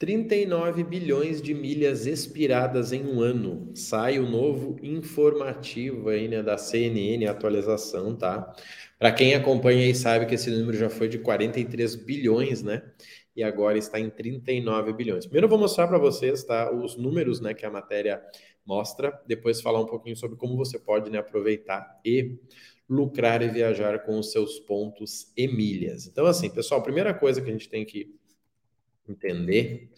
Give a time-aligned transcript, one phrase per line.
[0.00, 3.70] 39 bilhões de milhas expiradas em um ano.
[3.74, 8.50] Sai o novo informativo aí, né, da CNN, atualização, tá?
[8.98, 12.82] Para quem acompanha aí sabe que esse número já foi de 43 bilhões, né?
[13.36, 15.26] E agora está em 39 bilhões.
[15.26, 18.22] Primeiro eu vou mostrar para vocês, tá, os números, né, que a matéria
[18.64, 22.38] mostra, depois falar um pouquinho sobre como você pode, né, aproveitar e
[22.88, 26.06] lucrar e viajar com os seus pontos e milhas.
[26.06, 28.18] Então assim, pessoal, primeira coisa que a gente tem que
[29.10, 29.90] entender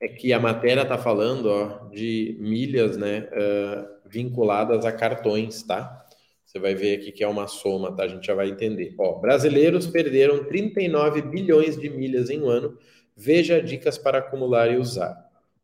[0.00, 6.06] é que a matéria está falando ó, de milhas né, uh, vinculadas a cartões, tá?
[6.44, 8.04] Você vai ver aqui que é uma soma, tá?
[8.04, 8.94] A gente já vai entender.
[8.98, 12.76] Ó, brasileiros perderam 39 bilhões de milhas em um ano.
[13.16, 15.16] Veja dicas para acumular e usar.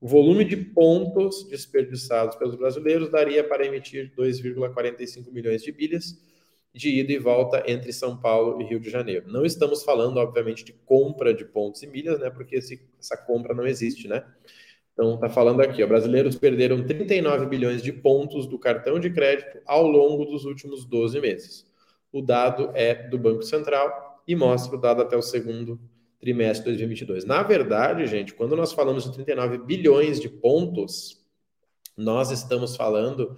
[0.00, 6.18] O volume de pontos desperdiçados pelos brasileiros daria para emitir 2,45 milhões de milhas
[6.74, 9.30] de ida e volta entre São Paulo e Rio de Janeiro.
[9.30, 12.28] Não estamos falando, obviamente, de compra de pontos e milhas, né?
[12.30, 14.24] Porque esse, essa compra não existe, né?
[14.92, 19.60] Então, está falando aqui, ó, brasileiros perderam 39 bilhões de pontos do cartão de crédito
[19.66, 21.66] ao longo dos últimos 12 meses.
[22.12, 25.80] O dado é do Banco Central e mostra o dado até o segundo
[26.18, 27.24] trimestre de 2022.
[27.24, 31.24] Na verdade, gente, quando nós falamos de 39 bilhões de pontos,
[31.96, 33.36] nós estamos falando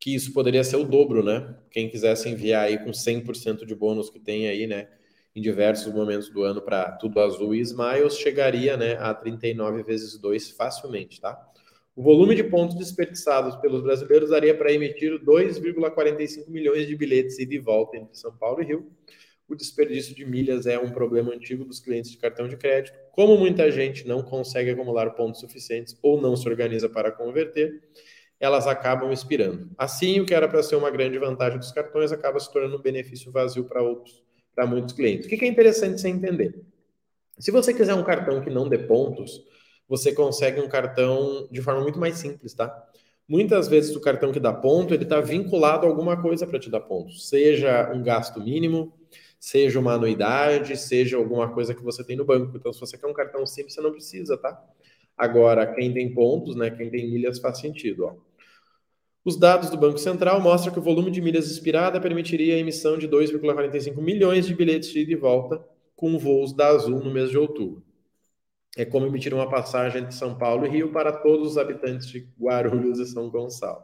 [0.00, 1.54] que isso poderia ser o dobro, né?
[1.70, 4.88] Quem quisesse enviar aí com 100% de bônus que tem aí, né?
[5.36, 10.18] Em diversos momentos do ano para tudo azul e Smiles, chegaria né, a 39 vezes
[10.18, 11.38] 2 facilmente, tá?
[11.94, 17.54] O volume de pontos desperdiçados pelos brasileiros daria para emitir 2,45 milhões de bilhetes ida
[17.54, 18.90] e volta entre São Paulo e Rio.
[19.46, 22.96] O desperdício de milhas é um problema antigo dos clientes de cartão de crédito.
[23.12, 27.82] Como muita gente não consegue acumular pontos suficientes ou não se organiza para converter,
[28.40, 29.70] elas acabam expirando.
[29.76, 32.82] Assim, o que era para ser uma grande vantagem dos cartões acaba se tornando um
[32.82, 34.24] benefício vazio para outros,
[34.54, 35.26] para muitos clientes.
[35.26, 36.64] O que é interessante você entender?
[37.38, 39.44] Se você quiser um cartão que não dê pontos,
[39.86, 42.74] você consegue um cartão de forma muito mais simples, tá?
[43.28, 46.70] Muitas vezes o cartão que dá ponto, ele está vinculado a alguma coisa para te
[46.70, 48.92] dar pontos, seja um gasto mínimo,
[49.38, 52.56] seja uma anuidade, seja alguma coisa que você tem no banco.
[52.56, 54.60] Então, se você quer um cartão simples, você não precisa, tá?
[55.16, 58.29] Agora, quem tem pontos, né, quem tem milhas faz sentido, ó.
[59.22, 62.96] Os dados do Banco Central mostram que o volume de milhas expirada permitiria a emissão
[62.96, 65.62] de 2,45 milhões de bilhetes de ida e volta
[65.94, 67.84] com voos da Azul no mês de outubro.
[68.78, 72.26] É como emitir uma passagem entre São Paulo e Rio para todos os habitantes de
[72.40, 73.82] Guarulhos e São Gonçalo.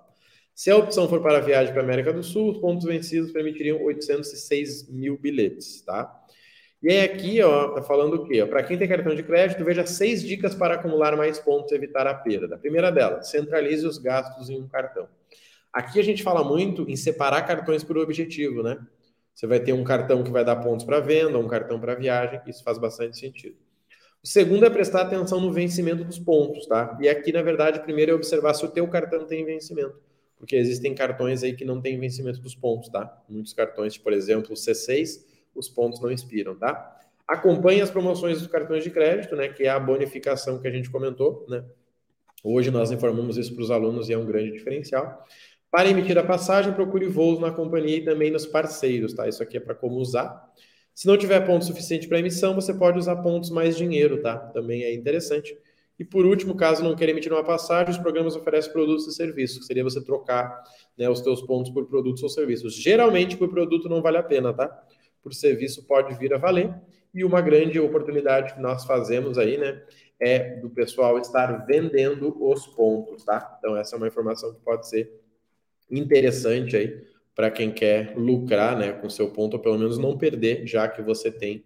[0.54, 3.30] Se a opção for para a viagem para a América do Sul, os pontos vencidos
[3.30, 6.18] permitiriam 806 mil bilhetes, tá?
[6.82, 8.42] E aí aqui, ó, tá falando o quê?
[8.46, 12.06] Para quem tem cartão de crédito, veja seis dicas para acumular mais pontos e evitar
[12.06, 12.54] a perda.
[12.54, 15.06] A primeira delas, centralize os gastos em um cartão.
[15.76, 18.78] Aqui a gente fala muito em separar cartões por objetivo, né?
[19.34, 22.40] Você vai ter um cartão que vai dar pontos para venda, um cartão para viagem,
[22.46, 23.58] isso faz bastante sentido.
[24.24, 26.96] O segundo é prestar atenção no vencimento dos pontos, tá?
[26.98, 30.00] E aqui, na verdade, primeiro é observar se o teu cartão tem vencimento,
[30.38, 33.22] porque existem cartões aí que não têm vencimento dos pontos, tá?
[33.28, 36.98] Muitos cartões, por exemplo, o C6, os pontos não expiram, tá?
[37.28, 39.50] Acompanhe as promoções dos cartões de crédito, né?
[39.50, 41.62] Que é a bonificação que a gente comentou, né?
[42.42, 45.26] Hoje nós informamos isso para os alunos e é um grande diferencial.
[45.76, 49.28] Para emitir a passagem, procure voos na companhia e também nos parceiros, tá?
[49.28, 50.50] Isso aqui é para como usar.
[50.94, 54.38] Se não tiver ponto suficiente para emissão, você pode usar pontos mais dinheiro, tá?
[54.38, 55.54] Também é interessante.
[55.98, 59.58] E por último, caso não queira emitir uma passagem, os programas oferecem produtos e serviços,
[59.58, 60.64] que seria você trocar
[60.96, 62.74] né, os teus pontos por produtos ou serviços.
[62.74, 64.82] Geralmente, por produto não vale a pena, tá?
[65.22, 66.74] Por serviço pode vir a valer.
[67.12, 69.82] E uma grande oportunidade que nós fazemos aí, né,
[70.18, 73.58] é do pessoal estar vendendo os pontos, tá?
[73.58, 75.25] Então, essa é uma informação que pode ser
[75.90, 77.04] interessante aí
[77.34, 81.02] para quem quer lucrar, né, com seu ponto, ou pelo menos não perder, já que
[81.02, 81.62] você tem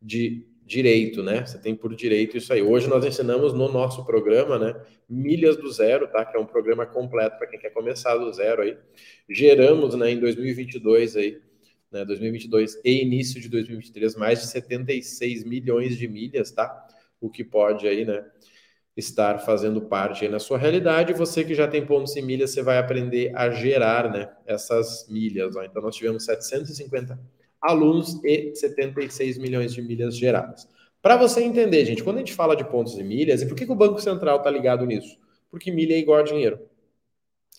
[0.00, 1.44] de direito, né?
[1.44, 2.62] Você tem por direito isso aí.
[2.62, 6.24] Hoje nós ensinamos no nosso programa, né, Milhas do Zero, tá?
[6.24, 8.76] Que é um programa completo para quem quer começar do zero aí.
[9.28, 11.38] Geramos, né, em 2022 aí,
[11.92, 16.86] né, 2022 e início de 2023 mais de 76 milhões de milhas, tá?
[17.20, 18.24] O que pode aí, né,
[18.96, 21.12] estar fazendo parte na sua realidade.
[21.12, 25.56] Você que já tem pontos em milhas, você vai aprender a gerar né, essas milhas.
[25.56, 25.62] Ó.
[25.62, 27.18] Então, nós tivemos 750
[27.60, 30.68] alunos e 76 milhões de milhas geradas.
[31.02, 33.66] Para você entender, gente, quando a gente fala de pontos e milhas, e por que,
[33.66, 35.18] que o Banco Central está ligado nisso?
[35.50, 36.58] Porque milha é igual a dinheiro.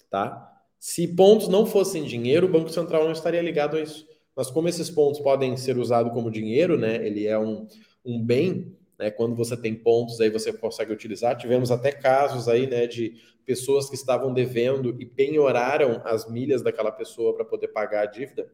[0.09, 0.51] Tá?
[0.79, 4.07] Se pontos não fossem dinheiro, o Banco Central não estaria ligado a isso.
[4.35, 6.95] Mas como esses pontos podem ser usados como dinheiro, né?
[7.05, 7.67] Ele é um,
[8.05, 9.11] um bem, né?
[9.11, 11.37] Quando você tem pontos, aí você consegue utilizar.
[11.37, 13.15] Tivemos até casos aí, né, de
[13.45, 18.51] pessoas que estavam devendo e penhoraram as milhas daquela pessoa para poder pagar a dívida.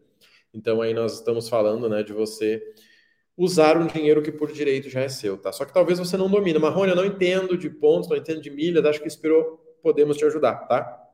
[0.54, 2.62] Então aí nós estamos falando, né, de você
[3.38, 5.52] usar um dinheiro que por direito já é seu, tá?
[5.52, 6.60] Só que talvez você não domine.
[6.60, 10.26] Marrone, eu não entendo de pontos, não entendo de milhas, acho que inspirou, podemos te
[10.26, 11.10] ajudar, tá?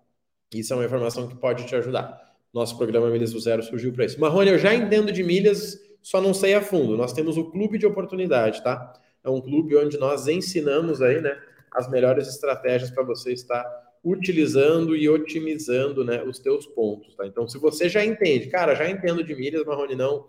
[0.53, 2.25] Isso é uma informação que pode te ajudar.
[2.53, 4.19] Nosso programa Milhas do Zero surgiu para isso.
[4.19, 6.97] Marrone, eu já entendo de milhas, só não sei a fundo.
[6.97, 8.93] Nós temos o Clube de Oportunidade, tá?
[9.27, 11.37] É um clube onde nós ensinamos aí, né,
[11.69, 13.65] as melhores estratégias para você estar
[14.01, 17.27] utilizando e otimizando, né, os teus pontos, tá?
[17.27, 20.27] Então, se você já entende, cara, já entendo de milhas, Marrone, não,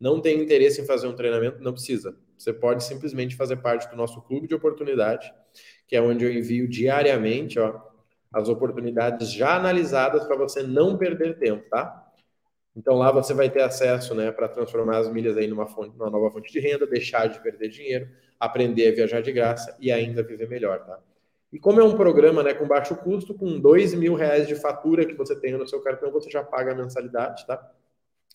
[0.00, 2.16] não tem interesse em fazer um treinamento, não precisa.
[2.36, 5.32] Você pode simplesmente fazer parte do nosso clube de oportunidade,
[5.86, 7.80] que é onde eu envio diariamente, ó,
[8.32, 12.01] as oportunidades já analisadas para você não perder tempo, tá?
[12.74, 16.10] Então lá você vai ter acesso, né, para transformar as milhas aí numa, fonte, numa
[16.10, 18.08] nova fonte de renda, deixar de perder dinheiro,
[18.40, 20.98] aprender a viajar de graça e ainda viver melhor, tá?
[21.52, 25.04] E como é um programa, né, com baixo custo, com dois mil reais de fatura
[25.04, 27.70] que você tem no seu cartão, você já paga a mensalidade, tá?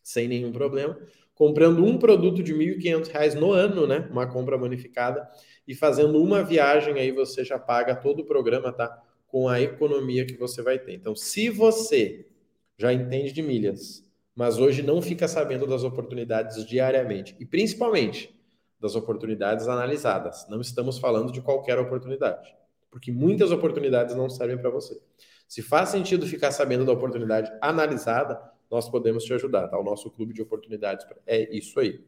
[0.04, 0.98] Sem nenhum problema.
[1.34, 5.28] Comprando um produto de R$ 1.500 no ano, né, uma compra bonificada,
[5.68, 9.04] e fazendo uma viagem aí você já paga todo o programa, tá?
[9.28, 10.94] com a economia que você vai ter.
[10.94, 12.26] Então, se você
[12.78, 14.07] já entende de milhas,
[14.38, 18.40] mas hoje não fica sabendo das oportunidades diariamente, e principalmente
[18.80, 22.56] das oportunidades analisadas, não estamos falando de qualquer oportunidade,
[22.92, 25.02] porque muitas oportunidades não servem para você.
[25.48, 28.40] Se faz sentido ficar sabendo da oportunidade analisada,
[28.70, 29.80] nós podemos te ajudar, tá?
[29.80, 32.04] O nosso clube de oportunidades é isso aí.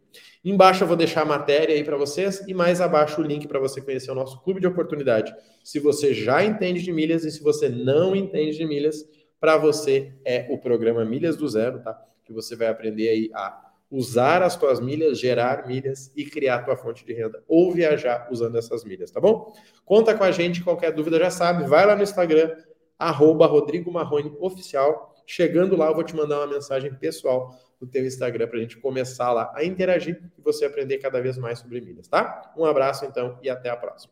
[0.45, 3.59] Embaixo eu vou deixar a matéria aí para vocês e mais abaixo o link para
[3.59, 5.33] você conhecer o nosso clube de oportunidade.
[5.63, 9.03] Se você já entende de milhas e se você não entende de milhas,
[9.39, 12.05] para você é o programa Milhas do Zero, tá?
[12.29, 16.77] Que você vai aprender aí a usar as tuas milhas, gerar milhas e criar tua
[16.77, 19.51] fonte de renda ou viajar usando essas milhas, tá bom?
[19.83, 22.55] Conta com a gente, qualquer dúvida já sabe, vai lá no Instagram,
[22.99, 28.03] arroba Rodrigo Marrone Oficial Chegando lá, eu vou te mandar uma mensagem pessoal no teu
[28.03, 31.79] Instagram para a gente começar lá a interagir e você aprender cada vez mais sobre
[31.79, 32.51] milhas, tá?
[32.57, 34.11] Um abraço então e até a próxima.